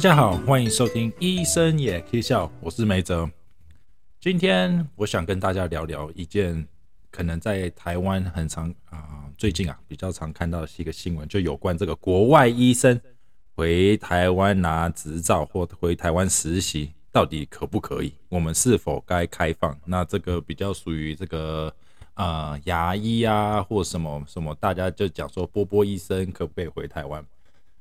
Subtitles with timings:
[0.00, 3.30] 大家好，欢迎收听《医生也可以笑》，我是梅泽。
[4.18, 6.66] 今天我想跟大家聊聊一件
[7.10, 12.98] 可能在台湾很常啊，最近啊比较常看到的是一个新闻，就有关这个国外医生
[13.54, 18.14] 回台湾拿执照或回台湾实习，到底可不可以？
[18.30, 19.78] 我们是否该开放？
[19.84, 21.70] 那这个比较属于这个
[22.14, 27.22] 啊牙医啊或什么什么，大家就讲说波波医生可不可以回台湾？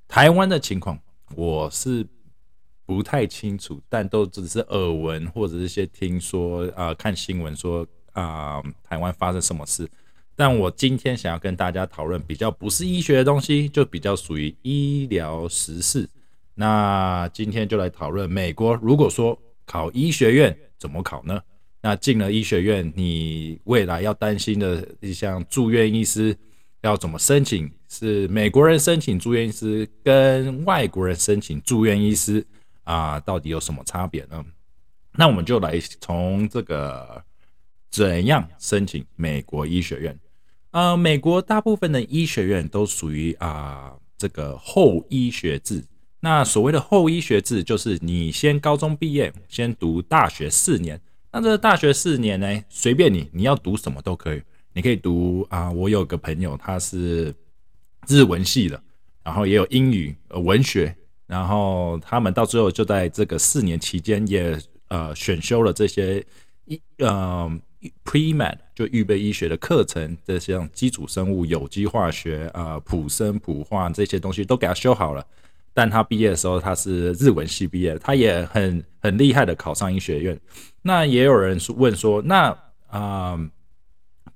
[0.09, 0.99] 台湾的情况。
[1.35, 2.03] 我是
[2.89, 9.87] 不太清楚，但都只是耳闻或者是些听说啊，看新闻说啊，台湾发生什么事。
[10.35, 16.09] 但我今天想要跟大家讨论比较不是医学的东西，就比较属于医疗时事。
[16.55, 21.39] 那今天就来讨论美国，如果说考医学院怎么考呢？
[21.83, 26.35] 那进了医学院，你未来要担心的一项住院医师。
[26.81, 27.69] 要怎么申请？
[27.89, 32.45] 是美国人申请住院医师跟外国人申请住院医师
[32.89, 34.43] 啊，到底有什么差别呢？
[35.11, 37.23] 那我们就来从这个
[37.91, 40.19] 怎样申请美国医学院。
[40.71, 45.85] 呃，美国大部分的医学院都属于啊这个后医学制。
[46.21, 50.99] 那所谓的后医学制，就是你先高中毕业，先读大学四年。
[51.31, 54.41] 那这大学四年呢，随便你，你要读什么都可以。
[54.73, 57.33] 你可以读啊，我有个朋友，他是
[58.07, 58.81] 日文系的，
[59.23, 60.95] 然后也有英语、呃文学，
[61.29, 66.25] 然后他们到最后就在这个四年期间也呃选修了这些
[66.65, 67.47] 医呃
[68.03, 75.23] pre med 就预备医学的课程，这些基础生物、有机化学啊、普生普化这些东西都给他修好了。
[75.73, 80.39] 但他毕业的时候他是日文系毕业，他也很很厉害的考上医学院。
[80.81, 82.57] 那也有人问说，那
[82.87, 83.39] 啊？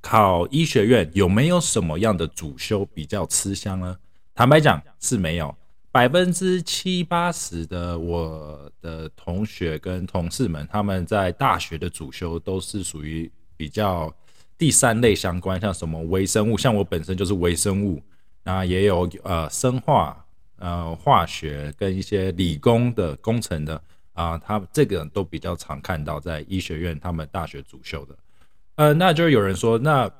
[0.01, 3.97] 考医学院有没有什么样的主修比较吃香呢？
[4.35, 5.55] 坦白讲是没有，
[5.93, 14.11] 百分之七八十的我的同学跟同事们，他们在大学的主修都是属于比较
[14.57, 18.01] 第三类相关，像什么微生物，像我本身就是微生物，
[18.43, 20.25] 那也有呃生化、
[20.57, 23.79] 呃化学跟一些理工的工程的
[24.13, 28.17] 啊，他这个都比较常看到在医学院他们大学主修的。
[28.77, 30.11] 呃，那就有人说，那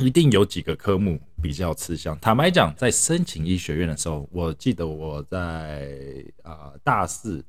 [0.00, 2.18] 一定有几个科目比较吃香。
[2.20, 7.44] 坦白讲，在申请医学院的时候，我记得我在啊大四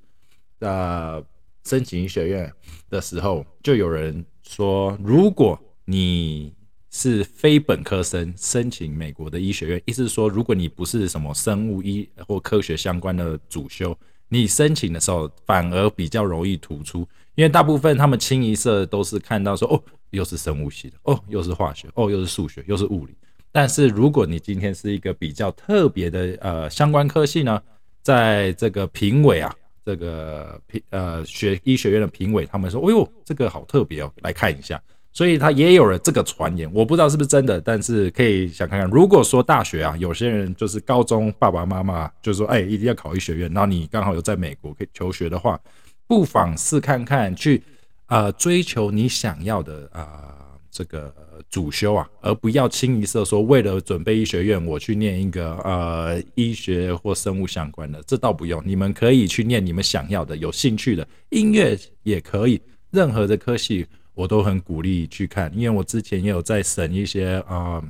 [0.59, 1.23] 的
[1.65, 2.53] 申请医学院
[2.89, 6.53] 的时候，就有人说，如果你
[6.89, 13.97] 是非本科生申请美国的医学院，意思是说，如果你不是什么生物医或科学相关的主修。
[14.31, 16.99] 你申请的时候反而比较容易突出，
[17.33, 23.15] 因为大部分他们清一色都是看到说哦，又是生物系的，哦，又是化学，哦，又是数学，又是物理。
[23.51, 27.61] 但是如果你今天是一个比较特别的呃相关科系呢，
[28.01, 29.53] 在这个评委啊，
[29.85, 34.81] 这个评呃学医学院的评委，他们说，哎呦，这个好特别哦，来看一下。
[35.11, 38.87] 所以他也有了这个传言，我不知道是不是真的，但是可以想看看。
[38.91, 45.59] 如果说大学啊，有些人就是高中爸爸妈妈就说，哎，一定要考医学院，然后你刚好有在美国可以求学的话，
[46.05, 47.61] 不妨试看看去
[48.05, 50.38] 啊追求你想要的啊
[50.71, 51.13] 这个
[51.49, 58.61] 主修啊，而不要清一色说为了准备医学院，我去念一个呃医学或生物相关的，这倒不用。
[58.65, 63.87] 你们可以去念你们想要的、有兴趣的，音乐也可以，任何的科系。
[64.15, 67.81] 我都很鼓励去看，因为我之前也有在审一些啊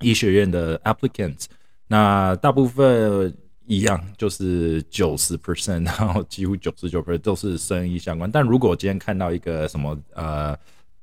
[0.00, 1.44] 医学院的 applicants，
[1.86, 3.36] 那大部分
[3.66, 8.30] 一样就是九十 percent，然后几乎九十九 percent 都是生医相关。
[8.30, 10.56] 但如果我今天看到一个什么呃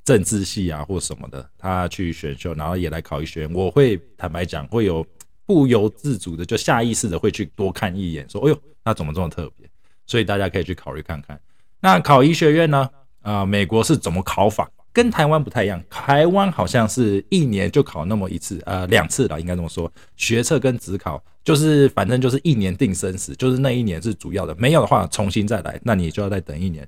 [0.09, 5.05] 政治系啊或什么的，他去选秀，然后也来考医学院，我会坦白讲，会有
[5.45, 9.69] 不由自主的就下意识的会去多看一眼，说哎呦，那怎么这么特别？
[10.07, 11.39] 所以大家可以去考虑看看。
[11.79, 12.89] 那考医学院呢？
[13.21, 14.67] 啊，美国是怎么考法？
[14.91, 15.79] 跟台湾不太一样。
[15.91, 19.91] 台湾好像是一年就考那么一次，呃，两次了，应该这么说。
[20.15, 26.87] 学测跟职考就是反正就是一年定生死，就是那一年是主要的，没有的话重新再来，那你就要再等一年。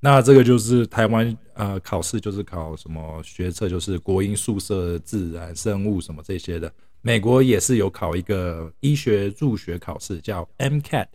[0.00, 6.72] 那这个就是台湾呃考试就是考什么学测，就是国英数社自然生物什么这些的。
[7.00, 11.06] 美国也是有考一个医学入学考试，叫 MCAT。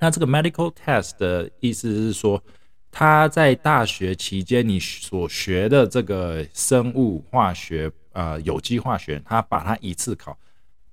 [0.00, 2.42] 那这个 Medical Test 的意思是说。
[2.92, 10.36] 他在大学期间，你所学的这个生物化学、呃有机化学，他把它一次考。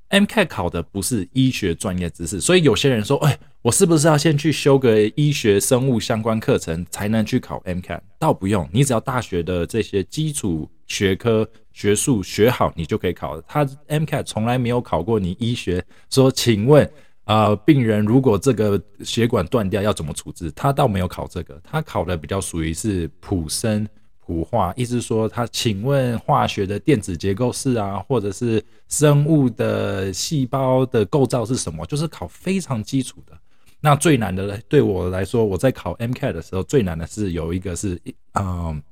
[0.09, 7.99] MCAT 考的不是医学专业知识，所以有些人说，哎，我是不是要先去修个医学生物相关课程才能去考 MCAT？
[8.17, 13.43] 倒不用，你只要大学的这些基础学科学术学好，你就可以考了。
[13.47, 16.89] 他 MCAT 从来没有考过你医学，说，请问。
[17.27, 20.49] 呃，病人如果这个血管断掉要怎么处置？
[20.51, 23.85] 他倒没有考这个，他考的比较属于是普生
[24.27, 31.85] 古化，意思说他请问化学的电子结构式啊，或者是生物的细胞的构造是什么？
[31.85, 33.31] 就是考非常基础的。
[33.79, 37.97] 那最难的对我来说，我在考 MCAT 的时候最难的是有一个是
[38.33, 38.83] 嗯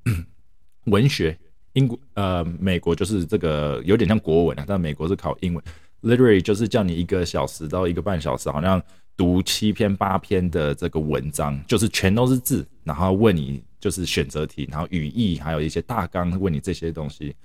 [0.86, 1.38] 文学，
[1.74, 5.62] 英国呃美国就是这个有点像国文啊，但美国是考英文。
[6.02, 8.82] Literary 就是叫你一个小时到一个半小时，好像
[9.18, 17.36] 读七篇八篇的这个文章，就是全都是字，然后问你就是选择题，然后语义还有一些大纲问你这些东西。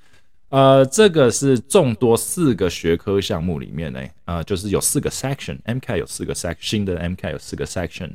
[0.48, 8.12] 呃，这个是众多四个学科项目里面呢，呃，就是有四个 section，Mk 有四个 section，新的 Mk 有四个 section。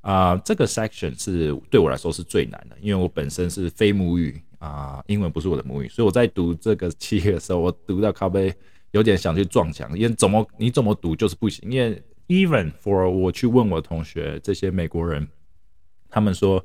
[0.00, 8.54] 啊，这个 section 是对我来说是最难的，因为我本身是非母语啊，英文不是我的母语，所以我在读这个七页的时候，我读到咖啡。
[8.92, 11.70] 有点想去撞墙，因为怎么你怎么读就是不行。
[11.70, 15.28] 因为 even for 我去问我同学这些美国人，
[16.08, 16.64] 他们说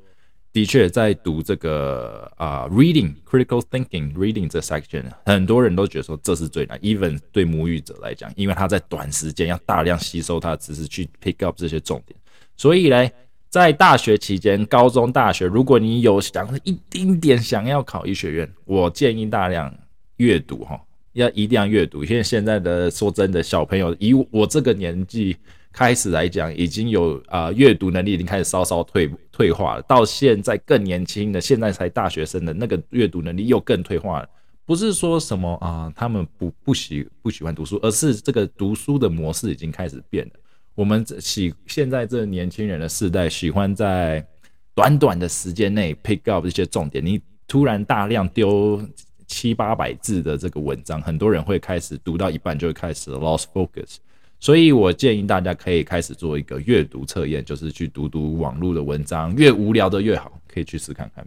[0.54, 6.78] 的确在读这个啊 reading critical thinking reading 这 section，很多人都觉得说这是最难。
[6.80, 12.16] even 对母语者来讲，因为他在短时间要大量吸收他的知识去 pick up 这些重点，
[12.56, 13.10] 所以呢，
[13.50, 19.76] 在大学期间，高中、大学，如果你有想一丁点想要考医学院，我建议大量
[20.18, 20.80] 阅读哈。
[21.14, 25.38] 要一定要阅读，因为现在的说真的，小朋友以我这个年纪
[25.74, 29.82] 开始来讲，已经有啊阅读能力已经开始稍稍退退化了。
[29.82, 34.30] 到现在更年轻的，现在才大学生的那个阅读能力又更退化了。
[34.66, 40.32] 不是说什么啊，他们不不喜不喜欢读书，而是这个读书的模式已经开始变了。
[40.76, 44.26] 我们喜现在这年轻人的世代喜欢在
[44.74, 48.82] 短短的时间内 pick up 这些重点，你突然大量丢。
[49.26, 53.96] 七八百字的这个文章，很多人会开始读到一半就会开始 lost focus，
[54.44, 61.26] 所以我建议大家可以开始做一个阅读测验，就是去读读网络的文章，越无聊的越好，可以去试看看。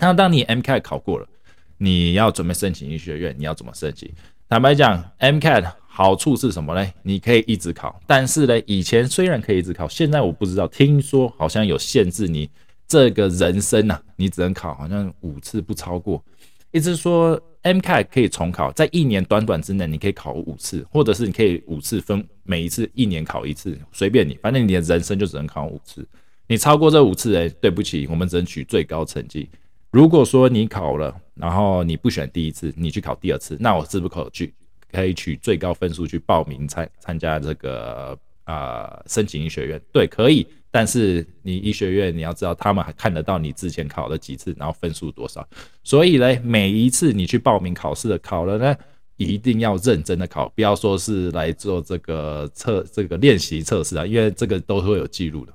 [0.00, 1.28] 那当你 MCAT 考过了，
[1.76, 4.10] 你要准备申请医学院，你要怎么申请？
[4.48, 6.90] 坦白讲，MCAT 好处是什么呢？
[7.02, 12.48] 你可以一直考，但是呢，以前虽然可以一直考，现在我不知道，听说好像有限制，你
[12.88, 16.24] 这个人生呐，你只能考好像五次不超过。
[16.70, 26.06] 意思是说，MCAT 可以重考，在一年短短之内，你可以考五次，或者是你可以五次分每一次一年考一次，随便你，反正你的人生就只能考五次。
[26.46, 29.48] 你超过这五次，哎，对不起，我们只能取最高成绩。
[29.90, 34.54] 如果说你考了，然后你不选第一次，你去考第二次，那我是不是可去
[34.90, 38.18] 可以取最高分数去报名参参加这个
[38.50, 39.80] 啊申请医学院？
[39.92, 40.46] 对，可以。
[40.72, 45.46] 但是你医学院，你要知道他们还看得到你之前考了几次，然后分数多少。
[45.82, 48.76] 所以呢，每一次你去报名考试的考了呢，
[49.16, 55.52] 一定要认真的考，不要说是来做这个测这个练习测试啊，因为这个都会有记录的。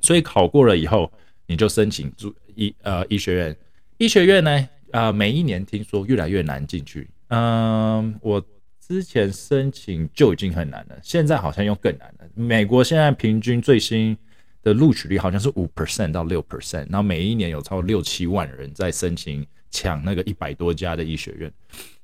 [0.00, 1.10] 所以考过了以后，
[1.46, 3.56] 你就申请住医呃医学院。
[3.96, 7.10] 医学院呢，啊每一年听说越来越难进去。
[7.30, 8.40] 嗯，我
[8.88, 12.28] 之前申请就已经很难了，现在好像又更难了。
[12.34, 14.16] 美国现在平均最新。
[14.60, 21.52] 的录取率好像是五 percent 到六 percent，然后每一年有超过六七万人在申请抢那个一百多家的医学院，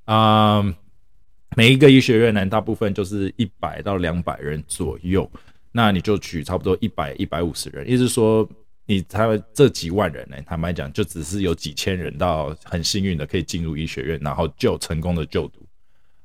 [0.05, 0.62] 啊，
[1.57, 5.29] 每一个医学院呢，大部分就是一百到两百人左右，
[5.73, 8.49] 那你就取差不多一百一百五十人，意思说
[8.87, 15.63] 你他们这几万人呢，坦白讲就只是有几千人到很幸运的可以进入医学院，然后就成功的就读。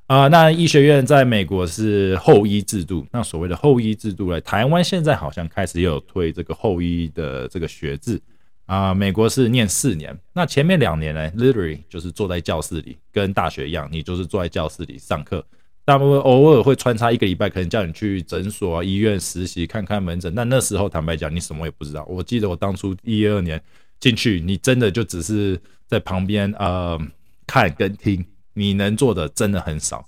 [0.09, 3.05] 啊，那医学院在美国是后医制度。
[3.11, 8.19] 那所谓的后医制度呢，台湾现在好像开始也有推这个后医的这个学制
[8.65, 8.91] 啊。
[8.91, 15.45] 美国是念四年，那前面两年呢，literally 就是坐在教室里，跟大学一样，你就是坐在教室里上课。
[15.85, 20.33] 大部分偶尔会穿插一个礼拜，可能叫你去诊所啊、医院实习，看看门诊。
[20.33, 22.03] 但那时候坦白讲，你什么也不知道。
[22.09, 23.61] 我记得我当初一二年
[23.99, 26.99] 进去，你真的就只是在旁边呃
[27.45, 28.25] 看跟听。
[28.59, 30.05] 你能做的真的很少，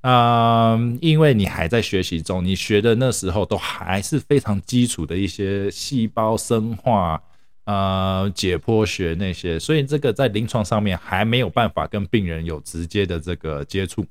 [0.00, 7.22] 啊，因为你还在学习中，你学的那时候都还是非常基础的一些细胞生化，
[7.64, 14.06] 呃，解剖学那些，所以这个在临床上面还没有办法跟病人有直接的这个接触。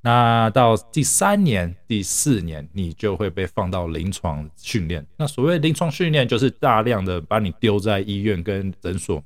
[0.00, 5.04] 那到第三年、第四年，你就会被放到临床训练。
[5.18, 9.22] 那所谓临床训练，就是大量的把你丢在医院跟诊所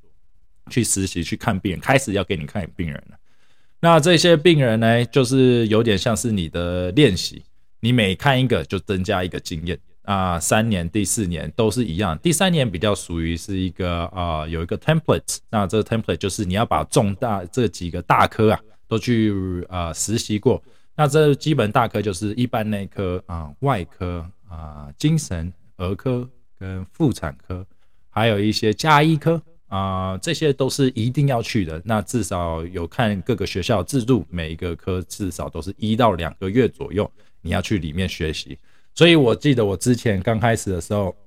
[0.69, 3.20] 去实习、去看病人，开始要给你看病人了。
[3.83, 7.43] 那这些病人呢，就是有点像是你的练习，
[7.81, 10.39] 你每看一个就增加一个经验啊。
[10.39, 15.39] 三年、第四年都是一样，第三年比较属于是一个啊，有一个 template。
[15.49, 20.63] 那这个 template 就是你要把重大这几个大科啊都去啊实习过。
[20.95, 27.67] 那这基本大科就是一般内科啊、外科啊精神儿科跟妇产科，
[28.11, 31.81] 还有一些加医科啊，这些都是一定要去的。
[31.83, 37.11] 那至少有看各个学校制度，每一个科至少都是一到两个月左右，
[37.41, 38.59] 你要去里面学习。
[38.95, 41.17] 所以我记得我之前刚开始的时候。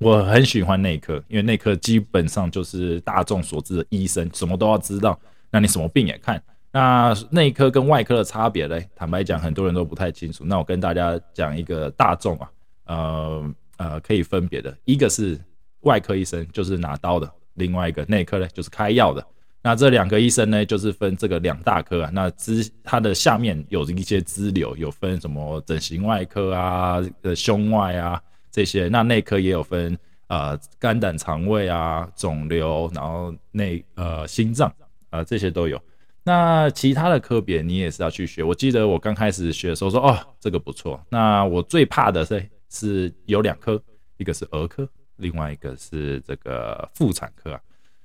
[0.00, 5.18] 我很喜欢内科，因为内科基本上就是大众所知的医生，什么都要知道。
[5.50, 6.40] 那你什么病也看。
[6.70, 8.88] 那内科跟外科的差别嘞？
[8.94, 10.44] 坦白讲，很多人都不太清楚。
[10.44, 12.48] 那我跟大家讲一个大众啊，
[12.84, 15.36] 呃呃，可以分别的，一个是
[15.80, 19.24] 外科医生，就是拿刀的；另外一个内科呢，就是开药的。
[19.60, 22.10] 那这两个医生呢，就是分这个两大科啊。
[22.12, 28.22] 那支它的下面有一些支流，有分什么整形外科啊、呃胸外啊。
[28.50, 29.96] 这些那内科也有分，
[30.28, 34.72] 呃，肝胆肠胃啊，肿瘤，然后内呃心脏
[35.10, 35.80] 啊这些都有。
[36.24, 38.42] 那其他的科别你也是要去学。
[38.42, 41.00] 我记得我刚开始学的时候说，哦，这个不错。
[41.10, 43.80] 那我最怕的是是有两科，
[44.18, 47.60] 一个是儿科， 另外一个是这个妇产科啊。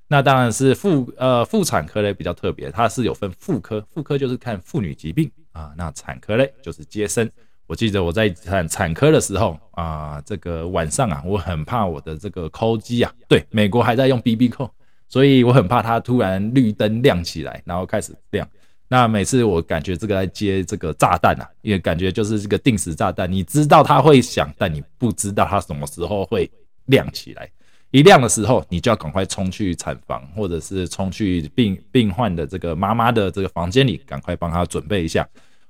[0.07, 7.29] 那当然是妇呃妇产科嘞比较特别，它是有分妇科，妇科就是看妇女疾病啊，那产科嘞就是接生。
[7.65, 14.69] 我记得我在产产科的时候啊，这个晚上啊，我很怕我的这个扣机啊，对，美国还在用 BB 扣，
[15.07, 18.47] 所以我很怕它突然绿灯亮起来，然后开始亮。
[18.89, 26.51] 那每次我感觉这个在接这个炸弹啊，因为感觉就是这个定时炸弹，你知道它会响，但你不知道它什么时候会
[26.85, 27.49] 亮起来。
[27.91, 35.27] 一亮的时候，你就要赶快冲去产房，或者是冲去病病患的这个妈妈的这个房间里，赶快帮她准备一下。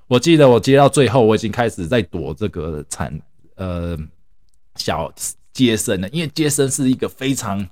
[0.08, 3.14] 我记得我接到最后，我已经开始在躲这个产
[3.56, 3.98] 呃
[4.76, 5.12] 小
[5.52, 7.68] 接生了，因为接生是一个非常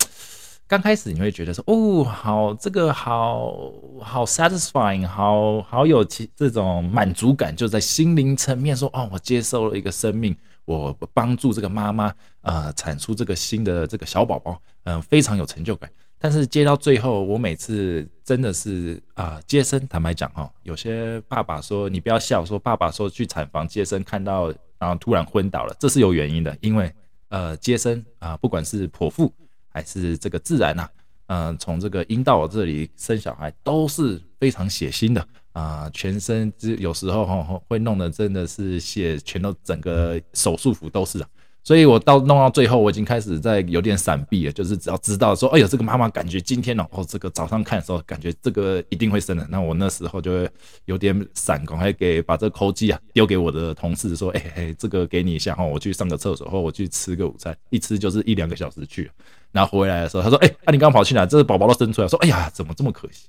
[0.67, 3.71] 刚开始你会觉得说哦好这个好
[4.01, 15.89] 好 satisfying，好好有其这种满足感，就在心灵层面说哦我接受了一个生命，我帮助这个妈妈呃产出这个新的这个小宝宝，嗯非常有成就感。
[16.23, 19.87] 但是接到最后，我每次真的是啊，接生。
[19.87, 26.93] 坦白讲哈，有些爸爸说你不要笑，说爸爸说去产房接生看到，然后突然昏倒了，这是有原因的，因为
[27.29, 29.33] 呃接生啊，不管是剖腹
[29.69, 30.87] 还是这个自然呐，
[31.25, 41.27] 嗯，从这个阴道这里生小孩都是非常血腥的啊，全身之有时候哈会弄得真的是血全都整个手术服都是啊。
[41.63, 50.49] 所以我到弄到最后，我已经开始在有点闪避了，就是只要知道说，哎呦，这个妈妈感觉今天呢，哦，这个早上看的时候，感觉这个一定会生的，那我那时候就会
[50.85, 59.11] 有点闪，赶快给把这个抠机啊丢给我的同事说，哎哎，这个给你一下哈，我去上个厕所或我去吃个午餐，一吃就是一两个小时去，
[59.51, 61.27] 然后回来的时候，他说，哎，啊你刚跑去哪？
[61.27, 63.27] 这个宝宝都生出来，说，哎呀，怎么这么可惜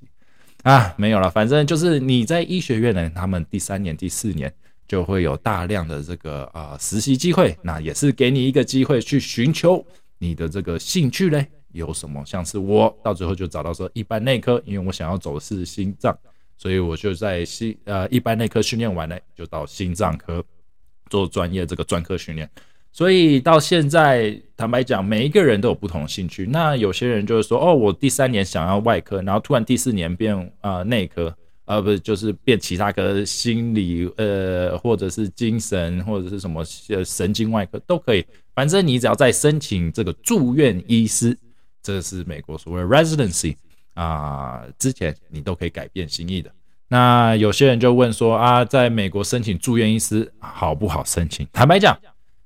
[0.63, 0.91] 啊？
[0.97, 4.51] 没有了，反正就是你在医学院呢，他们第三年、第四年。
[4.87, 9.83] 就会有大量的这个啊实习机会，那也是给你一个机会去寻求
[10.17, 12.23] 你的这个兴趣嘞，有什么？
[12.25, 16.15] 像是我到最后就找到说一般内科，因为我想要走的是心脏，
[16.57, 20.43] 所以我就在心呃一般内科训练完了，就到心脏科
[21.09, 22.49] 做专业这个专科训练。
[22.91, 26.45] 所以到现在，坦白讲，每一个人都有不同兴趣。
[26.45, 31.35] 那有些人就是说，哦，我第三年想要外科，然后突然第四年变啊内科。
[31.65, 38.25] 呃，不是，就是变其他科，心理，呃，或者是精神，或者是什么呃神经外科都可以。
[38.53, 41.37] 反正你只要在申请这个住院医师，
[41.81, 43.55] 这是美国所谓 residency
[43.93, 46.51] 啊，之前你都可以改变心意的。
[46.89, 51.47] 那有些人就问说啊，在美国申请住院医师好不好申请？
[51.53, 51.97] 坦白讲，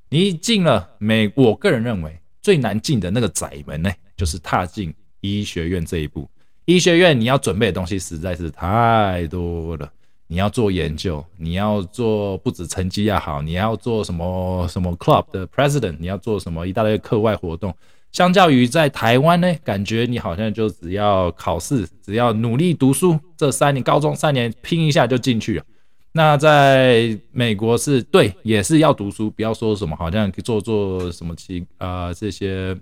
[0.10, 6.30] 你进了美，我个人认为最难进的那个窄门呢，就是踏进医学院这一步。
[6.68, 9.90] 医学院你要准备的东西实在是太多了，
[10.28, 17.74] 你要做研究，你要做不止成绩要好，你要做什么什么 club 的 president，你要做什么一大堆课外活动。
[18.12, 25.64] 相较于在台湾呢，感觉你好像就只要考试，只要努力读书，这三年高中三年拼一下就进去了。
[26.12, 32.78] 那在美国是对，也是要读书，不要说什么好像做做什么其啊这些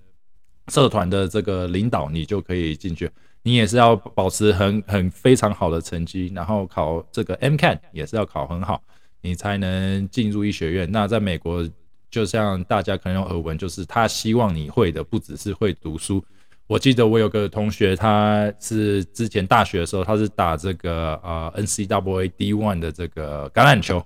[0.70, 3.08] 社团的这个领导，你就可以进去。
[3.46, 8.82] 你也是要保持很很非常好的成绩，然后考这个 MCAT 也是要考很好，
[9.22, 10.92] 你才能进入医学院。
[10.92, 11.64] 那在美国，
[12.10, 16.26] 就像大家可能有耳闻，就是他希望你会的不只是会读书。
[16.66, 24.04] 我记得我有个同学，他是之前大学的时候，他是打这个呃 NCAA D1 的这个橄榄球，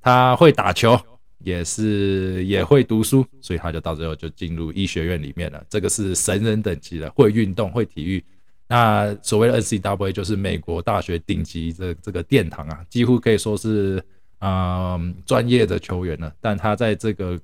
[0.00, 0.98] 他会打球，
[1.40, 5.62] 也是也会读书，所以他就到最后就进入医学院里面了。
[5.68, 8.24] 这个是神人等级的，会运动，会体育。
[8.68, 14.00] 那所谓的 NCAA 就是美国大学顶级的这个殿堂啊，几乎可以说是
[14.38, 17.40] 啊专业的球员了，但他在这个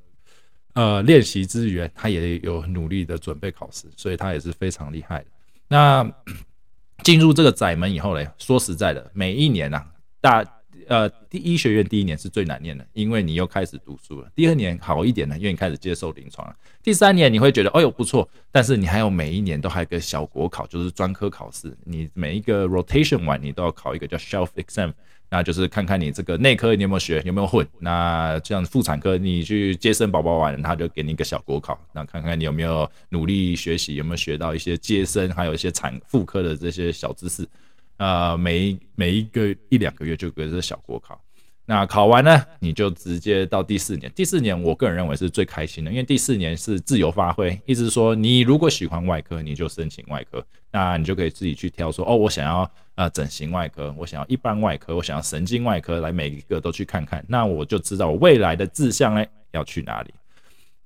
[0.75, 5.26] 呃练习之余，他也有努力的准备考试，所以他也是非常厉害的。
[5.66, 6.09] 那
[7.02, 9.83] 进入这个窄门以后呢，说实在的，每一年呐，
[10.21, 10.45] 大。
[10.88, 14.29] 呃，第一学院第一年是最难念的，因为你又开始读书了。
[14.35, 16.55] 第二年好一点呢，因为你开始接受临床了。
[16.83, 21.76] 第三年你会觉得，哎呦不错，但是你还有每一年都还有个小国考，就是专科考试。
[21.85, 24.93] 你每一个 rotation 完，你都要考一个叫 shelf exam，
[25.31, 27.67] 那就是看看你这个内科你有没有学，有没有混。
[27.79, 37.49] 那这样妇产科你去接生宝宝完，他就给你一个小国考，那看看你有没有努力学习，有没有学到一些接生，还有一些产妇科的这些小知识。
[37.96, 41.20] 呃，每每一个一两个月就隔着小国考，
[41.64, 44.10] 那考完呢，你就直接到第四年。
[44.14, 60.12] 第四年，我个人认为是最开心的，因为第四年是自由发挥，意思是说，你如果喜欢外科，你就申请外科，那你就可以自己去挑，说哦，我想要呃整形外科，我想要一般外科，我想要神经外科，来每一个都去看看，那我就知道我未来的志向呢要去哪里。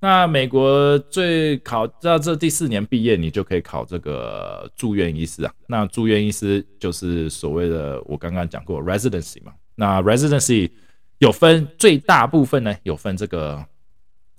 [0.00, 5.52] 那美国最考到这第四年毕业，你就可以考这个住院医师啊。
[5.66, 9.52] 那住院医师就是所谓的我刚刚讲过 residency 嘛。
[9.74, 10.70] 那 residency
[11.18, 13.66] 有分最大部分呢，有分这个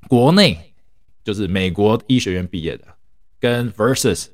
[0.07, 0.73] 国内
[1.25, 2.85] 就是美国医学院毕业的，
[3.37, 4.27] 跟 versus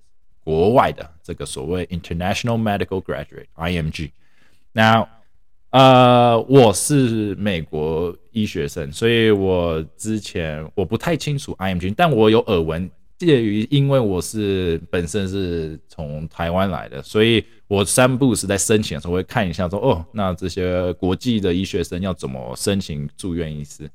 [0.44, 4.12] 国外的这个所谓 international medical graduate IMG。
[4.72, 5.08] 那
[5.72, 12.90] 呃，我是美国医学生，所以我之前我不太清楚 IMG，但我有耳闻。
[13.18, 23.90] 介于因为我是本身是从台湾来的，所以我三步是在申请的时候会看一下，说哦，那这些国际的医学生要怎么申请住院医师。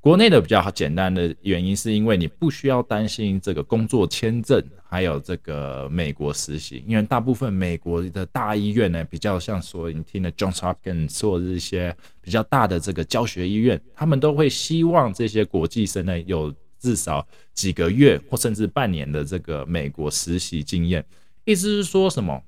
[0.00, 21.04] 国内的比较简单的原因，是因为你不需要担心这个工作签证，还有这个美国实习，因为大部分美国的大医院呢，比较像说你听的 Johns Hopkins 或者一些比较大的这个教学医院，他们都会希望这些国际生呢有至少几个月或甚至半年的这个美国实习经验。
[21.44, 22.42] 意思是说什么？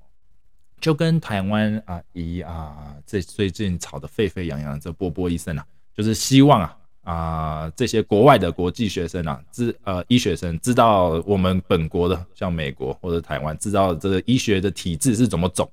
[0.81, 6.79] 就跟台湾啊一啊，这最近吵得沸沸扬扬这波波医生啊，就是希望啊。
[7.05, 15.69] 啊，这些国外的国际学生啊，知呃医学生知道我们本国的，像美国或者台湾，知道这个医学的体制是怎么走，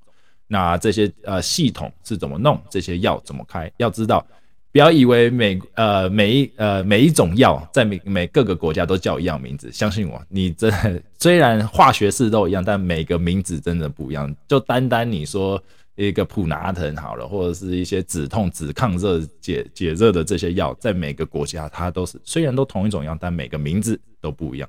[0.48, 4.26] 那这些呃系统是怎么弄，这些药怎么开，要知道，
[4.72, 10.68] 不要以为 每呃每一呃每一种药在每每各个国家都叫一样名字，相信我，你这
[11.20, 15.62] 虽然化学式都一样，但每个名字真的不一样，就单单你说。
[15.96, 24.68] 一个普拿疼好了，或者是一些止痛、止抗热、解解热的这些药，在每个国家它都是虽然都同一种药，但每个名字都不一样。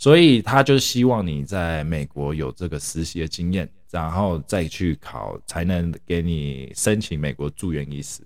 [0.00, 8.20] 所以他就希望你在美国有这个实习的经验，然后再去考，才能给你申请美国住院医师。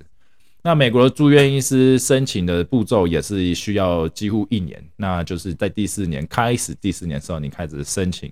[0.63, 8.31] 那美国的住院医师申请的步骤也是需要几乎一年，那就是在第四年开始，第四年的时候你开始申请。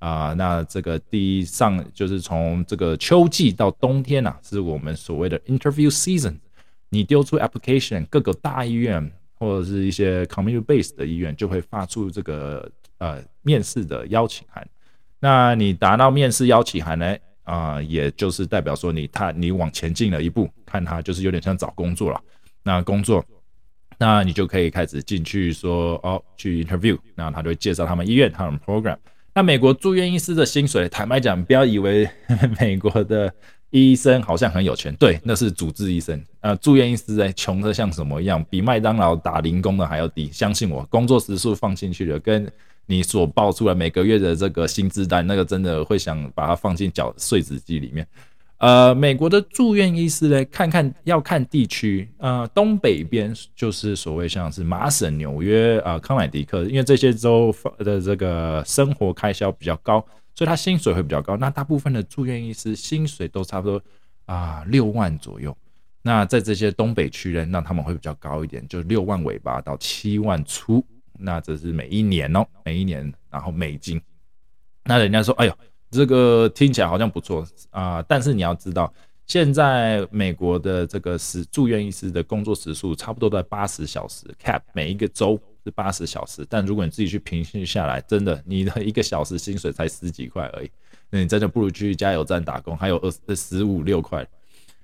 [0.00, 6.34] 啊，那这个第一上就是从这个秋季到冬天呐，是我们所谓的 interview season。
[6.88, 14.66] 你丢出 application，各个大医院或者是一些 community base 的医院就会发出这个呃面试的邀请函。
[15.20, 22.20] 那你达到面试邀请函呢，啊，也就是代表说你他你往前进了一步，看他就是有点像找工作了。
[22.62, 23.24] 那工作，
[23.98, 28.96] 那你就可以开始进去说哦，去 interview，那他就会介绍他们医院他们 program。
[29.40, 32.06] 那美国住院医师的薪水，坦白讲，不要以为
[32.60, 33.32] 美国的
[33.70, 36.22] 医生好像很有钱，对，那是主治医生。
[36.40, 40.28] 呃，住院医师在穷的像什么一样，比麦当劳打零工的还要低。
[40.30, 42.46] 相信我，工作时数放进去了，跟
[42.84, 48.06] 你所报出来每个月的这个薪资单，那个真的会想把它放进缴税纸机里面。
[48.60, 59.98] 呃，美国的住院医师呢，看看要看地区，呃，东北边就是所谓像是麻省、纽约啊、康乃狄克，因为这些州的这个生活开销比较高，
[60.34, 61.38] 所以他薪水会比较高。
[61.38, 63.82] 那大部分的住院医师薪水都差不多
[64.26, 65.56] 啊六万左右。
[66.02, 70.84] 那在这些东北区呢，那他们会比较高一点，就六万尾巴到七万出。
[71.18, 73.98] 那这是每一年哦，每一年，然后美金。
[74.84, 75.56] 那人家说，哎呦。
[75.90, 78.92] 这个听起来好像不错啊，但是你要知道，
[79.26, 90.70] 现在美国的这个是住院医师的工作时数差不多在八十小时，cap 每一个周是八十小时，但如果你自己去平均下来，真的你的一个小时薪水才十几块而已，
[91.10, 94.24] 那你真的不如去加油站打工，还有二十五六块。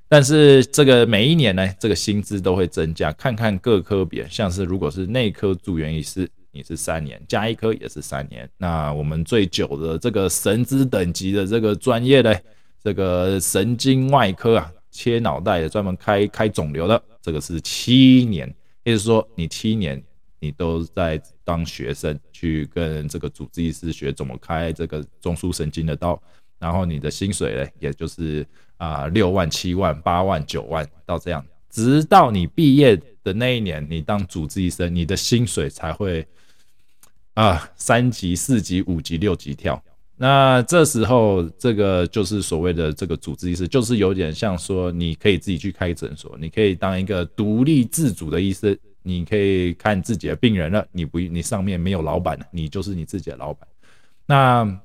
[0.08, 6.28] 但是这个每一年呢，这个薪资都会增加，看看各科别，像是如果是内科住院医师。
[6.56, 12.34] 你是三年加一科也是三年，那我们最久的这个神之等级的这个专业呢，
[12.82, 18.48] 这个神经外科啊，切脑袋的专门开开肿瘤的，这个是七年，
[18.84, 20.02] 也就是说你七年
[20.40, 26.18] 你都在当学生去跟这个主治医师学怎么开这个中枢神经的刀，
[26.58, 28.46] 然后你的薪水呢，也就是
[28.78, 36.26] 啊六万、七万、八万、九万到这样，直到你毕业的那一年，你当主治医生，你的薪水才会
[37.36, 39.80] 啊三级、四级、五级、六级跳。
[40.18, 53.68] 那这时候，这个就是所谓的这个主治医师，就是有点像说，你可以自己去开诊所，你可以当一个独立自主的医生，你可以看自己的病人了，你不，你上面没有老板了，你就是你自己的老板。
[54.24, 54.80] 那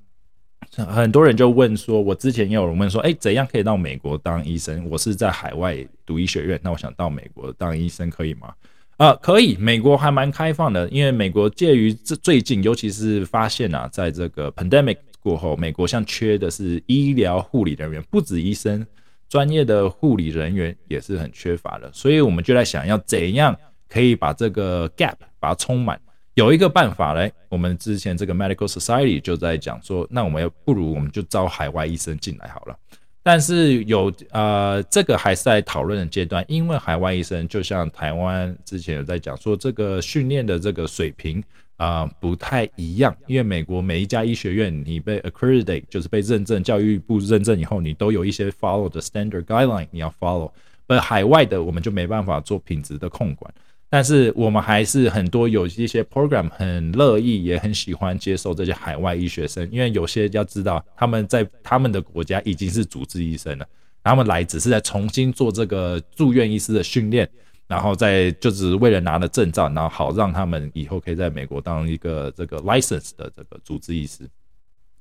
[0.75, 4.85] 很多人就问说，我之前也有人问说，哎，怎样可以到美国当医生？
[4.89, 8.53] 我是在海外读医学院，那我想到美国当医生可以吗？
[9.01, 14.97] 啊，可以，美国还蛮开放的，因为美国介于这最近，尤其是发现啊，在这个 pandemic。
[15.19, 18.85] 过后，美国像缺的是医疗护理人员，不止医生，
[19.27, 21.89] 专业的护理人员也是很缺乏的。
[21.91, 23.57] 所以我们就在想要怎样
[23.89, 25.99] 可以把这个 gap 把它充满。
[26.35, 32.77] 有一个办法嘞，我们之前这个 Medical Society 就在讲说，那我们要不如我们就招海外医生进来好了。
[33.23, 41.43] 但是有呃，这个还是在讨论的阶段，因为海外医生就像台湾之前有在讲说，这个训练的这个水平。
[41.77, 50.51] 啊，不太一样，因为美国每一家医学院，你被 accredited 就是被认证，教育部认证以后，你都有一些 follow 的 standard guideline，你要 follow。
[50.85, 53.51] 而海外的，我们就没办法做品质的控管。
[53.91, 63.67] 但是我们还是很多有一些 program 很乐意，也很喜欢接受这些海外医学生，因为有些要知道，他们在他们的国家已经是主治医生了，
[64.01, 67.29] 他们来只是在重新做这个住院医师的训练。
[67.67, 74.29] 然后再就只是为了拿了证照，然后好让他们以后可以在美国当一个这个 license 的这个主治医师。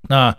[0.09, 0.33] 那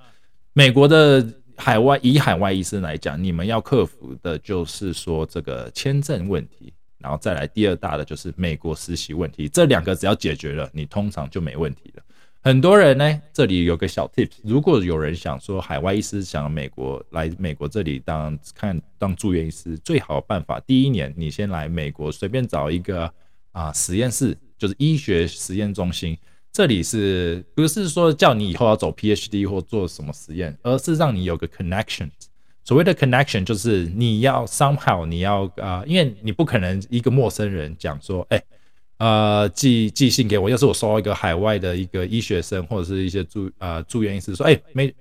[0.54, 9.50] 美国的海外以海外医生来讲，你们要克服的就是说这个签证问题，然后再来第二大的就是美国实习问题。
[9.50, 12.04] 这两个只要解决了，你通常就没问题了。
[12.44, 23.12] 很多人呢，这里有个小 tips，如果有人想说海外医师想美国来美国这里当看当住院医师，最好的办法，第一年你先来美国随便找一个
[23.52, 26.18] 啊实验室，就是医学实验中心，
[26.52, 32.10] 这里是不是说叫你以后要走 PhD 或做什么实验，而是让你有个 connection。
[32.63, 38.41] 所谓的 connection 就是你要 somehow 你要啊，因为你不可能一个陌生人讲说，哎。
[39.04, 40.47] 呃，寄寄信给我。
[40.47, 44.93] 要是我收到一个海外的一个医学生，或者是一些住呃住院医师说，哎，梅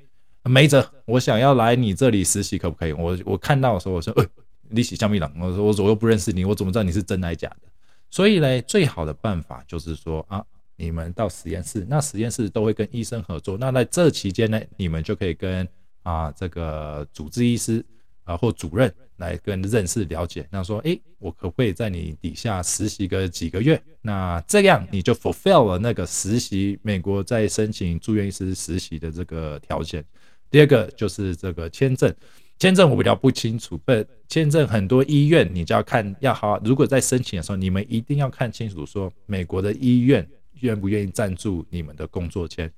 [0.45, 2.93] 梅泽，我想要来你这里实习，可不可以？
[2.95, 4.27] 我我看到的时候，我说，哎，
[4.71, 7.69] 你是香米朗，我说我我又不认识你，我怎么知道你是真还是假的？
[8.11, 10.43] 所以呢，最好的办法就是说啊，
[10.77, 13.59] 你们到实验室，那实验室都会跟医生合作。
[13.59, 15.69] 那在这期间呢，你们就可以跟
[16.03, 17.85] 啊这个主治医师。
[18.25, 23.83] 啊，或主任来跟认识了解，那说，哎，我可不可以在你底下实习个几个月？
[24.03, 30.05] 那这样你就 fulfill 了那个实习美国在申请住院医师实习的这个条件。
[30.49, 32.15] 第二个就是这个签证，
[32.57, 33.93] 签证我比较不清楚，不，
[34.29, 36.61] 签证很多医院你就要看要好。
[36.63, 40.25] 如果在申请的时候，你们一定要看清楚，说美国的医院
[40.61, 42.71] 愿不愿意赞助你们的工作签。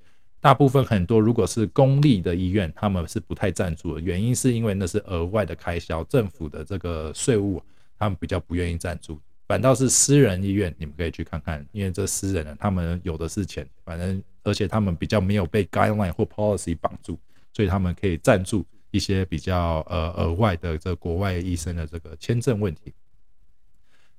[0.42, 7.62] 大部分很多如果是公立的医院，他们是不太赞助的，原因是因为那是额外的开销，政府的这个税务，
[7.96, 9.20] 他们比较不愿意赞助。
[9.46, 17.16] 反倒是私人医院，你们可以去看看，因为这私人呢，他们有的是钱，反正而且他们比较没有被 guideline 或 policy 绑住，
[17.52, 22.92] 所以他们可以赞助一些比较呃额外的这国外医生的这个签证问题。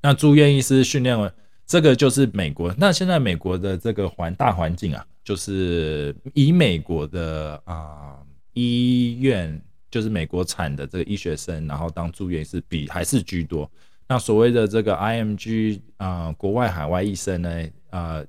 [0.02, 1.34] 那住院医师训练，
[1.66, 2.74] 这个就是美国。
[2.78, 5.06] 那现在美国的这个环大环境啊。
[5.24, 8.18] 就是以美国的啊
[8.54, 13.70] 医院，就是美国产的这个医学生，然后当住院是比还是居多。
[14.08, 18.26] 那所谓的这个 IMG 啊，国外海外医生呢，呃，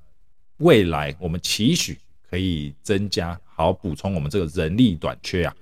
[0.59, 1.99] 未来我们期许
[2.31, 5.55] 可以增加，好补充我们这个人力短缺啊，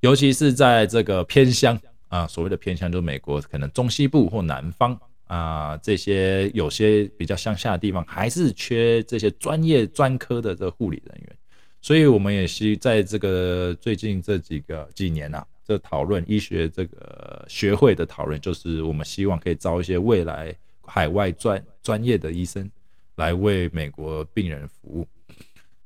[0.00, 5.00] 尤其是在这个偏乡啊，所谓的偏乡就是美国可能中西部或南方。
[5.32, 11.36] 啊，这些有些比较乡下的地方，还是缺这些专业专科的这护理人员，
[11.80, 22.70] 所以我们也是在这个最近这几个几年呐，这讨论医学这个学会的讨论，就是我们希望可以招一些未来海外专专业的医生
[23.14, 25.08] 来为美国病人服务。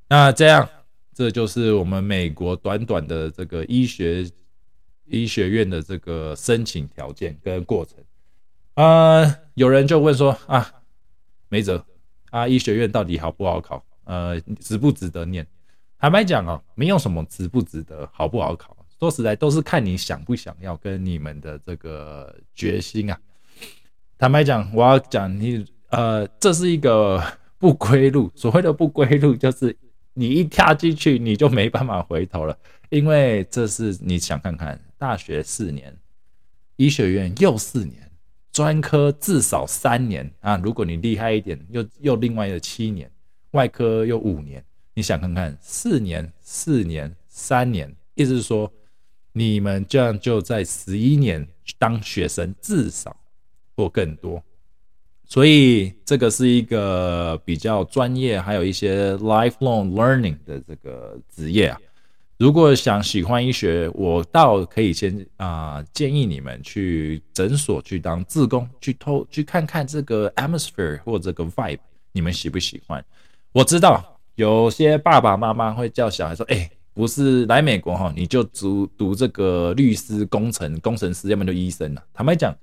[0.08, 0.68] 那这样，
[1.14, 4.28] 这就是我们美国短短的这个医学
[5.04, 7.96] 医学院的这个申请条件跟过程。
[8.76, 10.70] 呃，有人就问说啊，
[11.48, 11.84] 没辙
[12.30, 13.82] 啊，医学院到底好不好考？
[14.04, 15.46] 呃，值不值得念？
[15.98, 18.76] 坦白讲哦，没有什么值不值得，好不好考？
[18.98, 23.18] 说实在，都是看你想不想要跟你们的这个决心啊。
[24.18, 27.22] 坦白讲，我要讲你，呃，这是一个
[27.58, 28.30] 不归路。
[28.34, 29.74] 所谓的不归路，就是
[30.12, 32.56] 你一跳进去，你就没办法回头了。
[32.90, 35.96] 因为这是你想看看，大学四年，
[36.76, 38.05] 医学院又四年，
[38.56, 40.56] 专科至少三年啊。
[40.64, 43.10] 如果你厉害一点，又又另外的七年，
[43.50, 44.64] 外科又五年。
[44.94, 48.72] 你想看看，四年、四年、三年，意思是说，
[49.34, 51.46] 你们这样就在十一年
[51.78, 53.14] 当学生，至少。
[53.78, 54.42] 或更多，
[55.26, 61.78] 所以这个是一个比较专业，还有一些 lifelong learning 的这个职业啊。
[62.38, 71.78] 如果想喜欢医学，我倒可以先啊建议你们去诊所去当自工，去偷去看看这个 atmosphere 或这个 vibe，
[72.12, 73.02] 你们喜不喜欢？
[73.52, 82.54] 我知道有些爸爸妈妈会叫小孩说：“哎，不是来美国哈，你就读读这个律师、工程、工程师，要么就医生了。”坦白讲。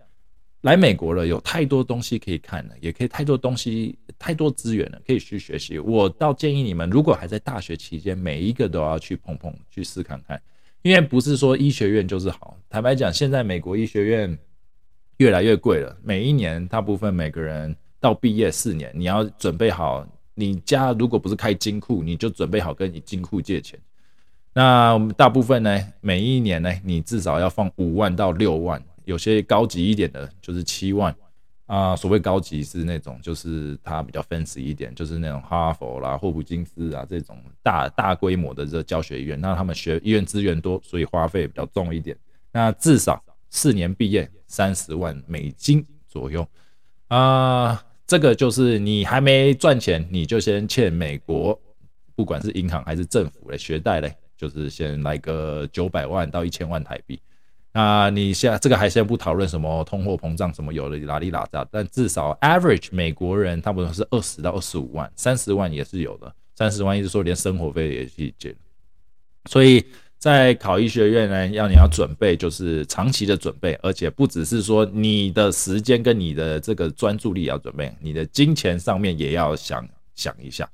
[0.64, 5.78] 来美国了，有太多东西可以看了，也可以太多东西、太多资源了，可以去学习。
[5.78, 10.42] 我倒建议你们，如果还在大学期间，每一个都要去碰碰、去试看看，
[10.82, 12.58] 因为不是说医学院就是好。
[12.70, 14.40] 坦白讲，现在美国医学院
[15.18, 23.78] 越来越贵了，每一年大部分每个人到毕业四年，你要准备好，你家如果不是开金库，你就准备好跟你金库借钱。
[24.54, 28.82] 那大部分呢，每一年呢，你至少要放五万到六万。
[29.06, 31.16] 有些高级一点的，就是七万
[31.66, 31.96] 啊。
[31.96, 39.40] 所谓高级是那种，就是它比较 fancy 一点，就是那种哈佛啦、霍普金斯啊这种大大规模的这教学医院。
[39.40, 42.18] 那他们学医院资源多，所以花费比较重一点。
[42.52, 46.48] 那至少四年毕业，三十万美金左右
[47.08, 47.84] 啊。
[48.06, 51.58] 这个就是你还没赚钱，你就先欠美国，
[52.16, 57.20] 不管是银行还是政府的学贷嘞，就是先来个九百万到一千万台币。
[57.74, 68.56] 那你现这个还先不讨论什么通货膨胀什么有的哪里哪扎，但至少 average 美国人差不多是二十到二十五万，三十万也是有的，三十万意思说连生活费也去减。
[69.50, 69.84] 所以
[70.20, 79.84] 在考医学院呢，要你要准备就是长期的准备，而且不只是说你的时间跟你的这个专注力要准备，你的金钱上面也要想
[80.14, 80.70] 想一下。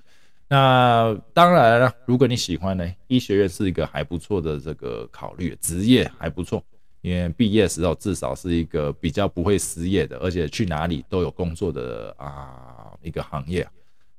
[0.50, 6.62] 那当然了，如果你喜欢呢，医学院是一个还不错的这个考虑，职业还不错。
[7.02, 13.66] 因为毕业时候至少是一个比较不会失业的，而且去哪里都有工作的啊一个行业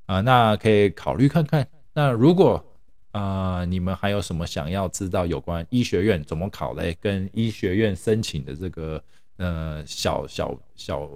[0.06, 1.66] 啊，那可以考虑看看。
[1.92, 2.64] 那如果
[3.10, 9.02] 啊你们还有什么想要知道有关医学院怎么考嘞，跟医学院申请的这个
[9.36, 11.10] 呃小小小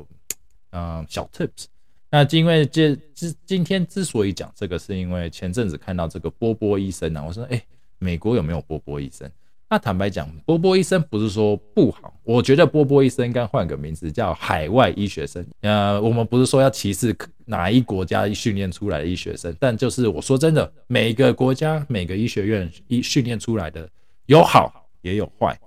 [0.71, 1.65] 嗯小 tips，
[2.11, 7.65] 那因为这之今天之所以讲这个，是因为前阵子看到这个波波医生啊，我说哎
[7.99, 9.31] 美国有没有波波医生？
[9.69, 15.45] 那坦白讲，波波医生不是说不好，我觉得波波医生应该换个名字叫海外医学生。
[15.63, 23.89] 呃，我们不是说要歧视哪一国家训练出来的医学生，但就是我说真的，每个国家每个医学院医训练出来的
[24.27, 25.59] 有好也有坏。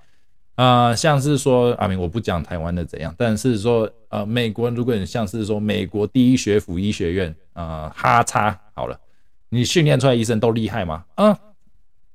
[0.56, 8.98] 啊，像是说阿明，我不讲台湾的怎样，但是说呃，美国如果你像是说美国第一学府医学院啊，哈叉好了，
[9.50, 11.04] 你训练出来医生都厉害吗？
[11.16, 11.38] 啊，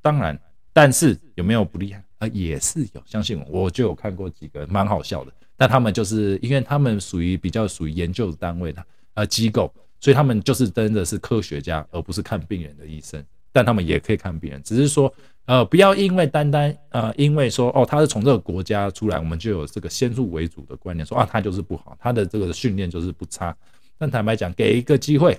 [0.01, 0.41] 当然。
[0.73, 2.29] 但是有没有不厉害啊？
[2.29, 5.33] 也是有，相信我，我就有看过几个蛮好笑的。
[5.57, 13.23] 但他们就是因为他们属于比较属于研究单位的呃机构，所以他们就是真的是科学家，而不是看病人的医生。
[13.53, 15.13] 但他们也可以看病人，只是说
[15.45, 23.55] 呃不要因为单单呃因为说哦他是从这个国家出来，我们就有这个先入为主的观念，说啊他就是不好，他的这个训练就是不差。
[23.99, 25.39] 但坦白讲，给一个机会，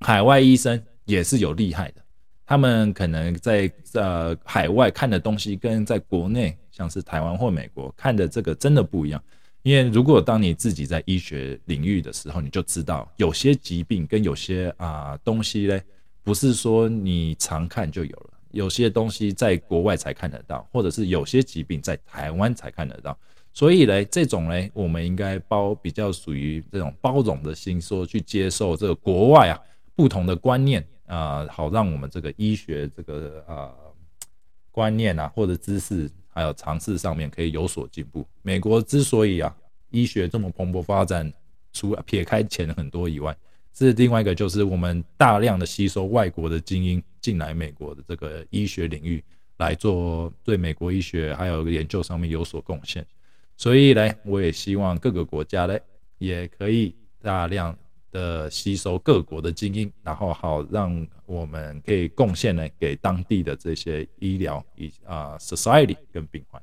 [0.00, 2.02] 海外医生也是有厉害的。
[2.44, 9.22] 他们可能在呃海外看的东西，跟在国内，像是台湾或美国看的这个真的不一样。
[9.62, 15.80] 因为如果当你自己在医学领域的时候，你就知道有些疾病跟有些啊东西嘞，
[16.24, 23.16] 不是说你常看就有了，有些东西在国外才看得到，或者是有些疾病在台湾才看得到。
[23.52, 29.60] 所以嘞，这种嘞，我们应该包比较属于这种包容的心，说去接受这个国外啊
[29.94, 30.84] 不同的观念。
[31.06, 33.72] 啊，好让我们这个医学这个啊
[34.70, 38.26] 观念啊，或者知识还有尝试上面可以有所进步。
[38.40, 39.54] 美国之所以啊
[39.90, 41.30] 医学这么蓬勃发展，
[41.72, 43.36] 除撇开钱很多以外，
[43.74, 49.22] 是另外一个就是我们大量的吸收外国的精英进来美国的这个医学领域
[49.58, 53.04] 来做对美国医学还有研究上面有所贡献。
[53.56, 55.78] 所以呢，我也希望各个国家呢
[56.18, 57.76] 也可以大量。
[58.12, 66.62] 的吸收各国的精英，然后好让我们可以贡献呢给当地的这些医疗以啊 society 跟病患。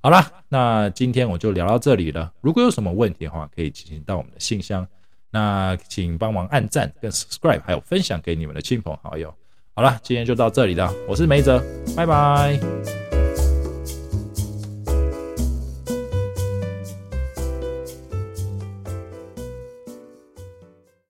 [0.00, 2.32] 好啦，那今天我就聊到这里了。
[2.40, 4.86] 如果有什么问题的话，可以进行到我们的信箱。
[5.30, 9.34] 那请帮忙按赞、跟 subscribe，还有分享给你们的亲朋好友。
[9.74, 11.58] 好了，今天就到这里了，我是梅泽，
[11.96, 13.01] 拜拜。